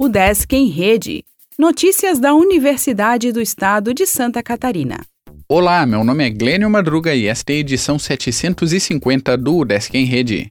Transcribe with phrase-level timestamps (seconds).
[0.00, 1.24] O Desk em Rede.
[1.58, 5.00] Notícias da Universidade do Estado de Santa Catarina.
[5.48, 10.04] Olá, meu nome é Glênio Madruga e esta é a edição 750 do Desk em
[10.04, 10.48] Rede.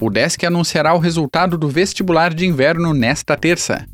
[0.00, 3.84] O Desk anunciará o resultado do vestibular de inverno nesta terça.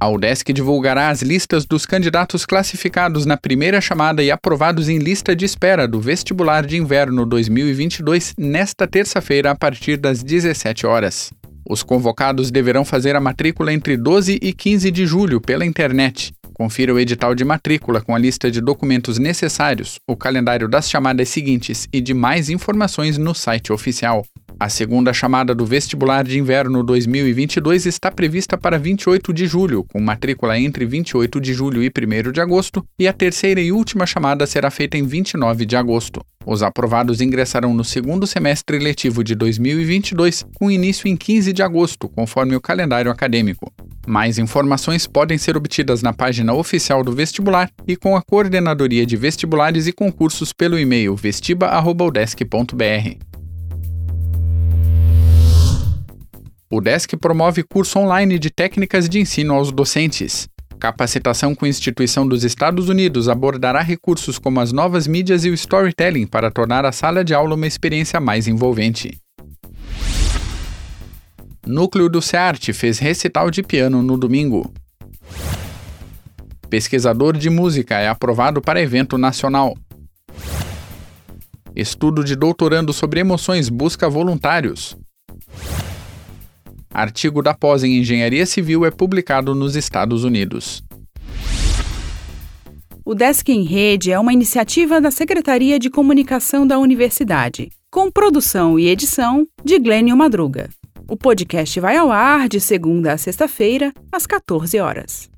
[0.00, 5.36] A UDESC divulgará as listas dos candidatos classificados na primeira chamada e aprovados em lista
[5.36, 11.30] de espera do Vestibular de Inverno 2022 nesta terça-feira a partir das 17 horas.
[11.70, 16.32] Os convocados deverão fazer a matrícula entre 12 e 15 de julho pela internet.
[16.52, 21.28] Confira o edital de matrícula com a lista de documentos necessários, o calendário das chamadas
[21.28, 24.26] seguintes e de mais informações no site oficial.
[24.60, 29.98] A segunda chamada do vestibular de inverno 2022 está prevista para 28 de julho, com
[29.98, 34.46] matrícula entre 28 de julho e 1 de agosto, e a terceira e última chamada
[34.46, 36.20] será feita em 29 de agosto.
[36.44, 42.06] Os aprovados ingressarão no segundo semestre letivo de 2022, com início em 15 de agosto,
[42.10, 43.72] conforme o calendário acadêmico.
[44.06, 49.16] Mais informações podem ser obtidas na página oficial do vestibular e com a Coordenadoria de
[49.16, 53.29] Vestibulares e Concursos pelo e-mail vestiba.udesc.br.
[56.72, 60.48] O DESC promove curso online de técnicas de ensino aos docentes.
[60.78, 66.28] Capacitação com instituição dos Estados Unidos abordará recursos como as novas mídias e o storytelling
[66.28, 69.18] para tornar a sala de aula uma experiência mais envolvente.
[71.66, 74.72] Núcleo do SEART fez recital de piano no domingo.
[76.68, 79.76] Pesquisador de música é aprovado para evento nacional.
[81.74, 84.96] Estudo de doutorando sobre emoções busca voluntários.
[86.92, 90.82] Artigo da pós em Engenharia Civil é publicado nos Estados Unidos.
[93.04, 98.78] O Desk em Rede é uma iniciativa da Secretaria de Comunicação da Universidade, com produção
[98.78, 100.68] e edição de Glênio Madruga.
[101.08, 105.29] O podcast vai ao ar de segunda a sexta-feira, às 14 horas.